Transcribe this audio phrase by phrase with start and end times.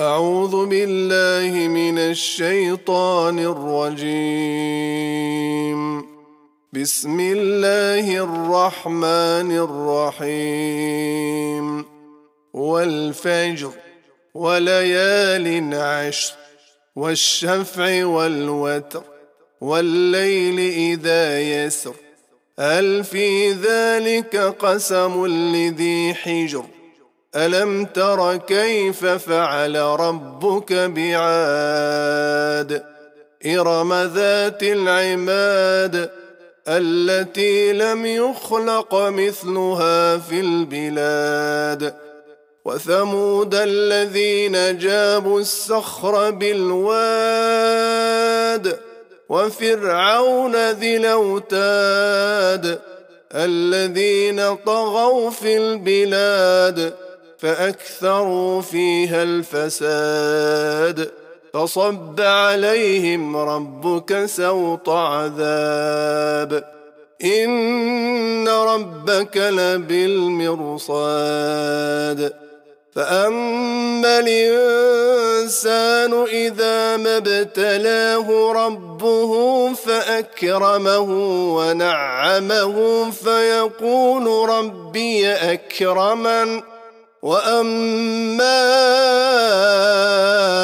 [0.00, 4.10] أعوذ بالله من الشيطان الرجيم.
[6.72, 9.58] بسم الله الرحمن
[10.20, 11.84] الرحيم.
[12.52, 13.70] والفجر
[14.34, 16.34] وليال عشر
[16.96, 19.02] والشفع والوتر
[19.60, 21.94] والليل إذا يسر.
[22.58, 26.64] هل في ذلك قسم لذي حجر؟
[27.36, 32.82] ألم تر كيف فعل ربك بعاد؟
[33.46, 36.10] إرم ذات العماد
[36.68, 41.94] التي لم يخلق مثلها في البلاد.
[42.64, 47.60] وثمود الذين جابوا الصخر بالواد.
[49.28, 52.80] وفرعون ذي الأوتاد
[53.34, 57.09] الذين طغوا في البلاد.
[57.42, 61.10] فأكثروا فيها الفساد.
[61.52, 66.64] فصب عليهم ربك سوط عذاب.
[67.24, 72.32] إن ربك لبالمرصاد.
[72.94, 81.08] فأما الإنسان إذا ما ابتلاه ربه فأكرمه
[81.56, 86.69] ونعمه فيقول ربي أكرمن.
[87.22, 88.66] واما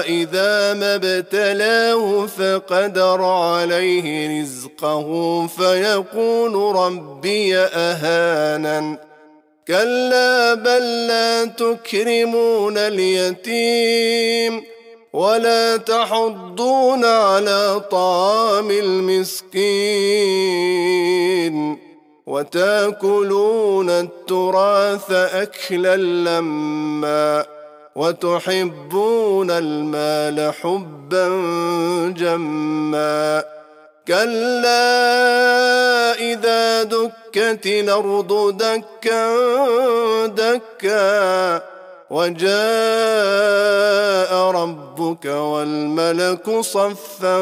[0.00, 8.98] اذا ما ابتلاه فقدر عليه رزقه فيقول ربي اهانن
[9.68, 14.64] كلا بل لا تكرمون اليتيم
[15.12, 19.54] ولا تحضون على طعام المسكين
[22.34, 27.44] وتأكلون التراث أكلا لما
[27.94, 31.28] وتحبون المال حبا
[32.16, 33.44] جما
[34.08, 34.84] كلا
[36.14, 39.36] إذا دكت الأرض دكا
[40.26, 41.62] دكا
[42.10, 42.50] وجاء
[44.50, 47.38] ربك والملك صفا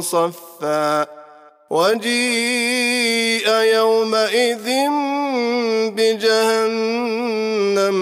[0.00, 1.06] صفا
[1.70, 4.68] وجيء يومئذ
[5.96, 7.98] بجهنم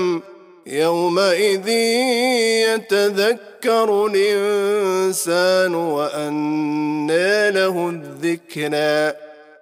[0.66, 1.68] يومئذ
[2.68, 9.12] يتذكر الإنسان وانى له الذكرى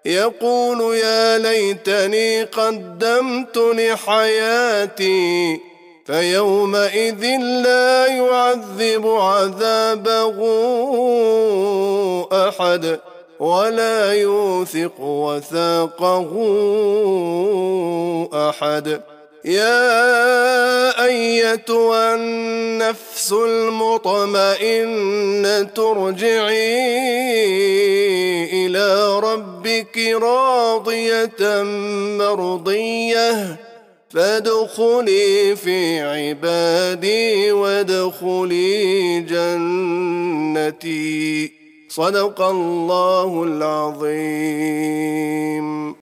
[0.05, 5.61] يقول يا ليتني قدمت لحياتي
[6.07, 10.37] فيومئذ لا يعذب عذابه
[12.33, 13.01] أحد.
[13.41, 16.31] ولا يوثق وثاقه
[18.35, 19.01] أحد.
[19.45, 24.47] يا أيتها النفس المطمئنة
[25.79, 26.87] ارجعي
[28.67, 31.63] إلى ربك راضية
[32.19, 33.57] مرضية.
[34.11, 40.87] فادخلي في عبادي وادخلي جنتي.
[41.89, 45.07] صدق الله العظيم.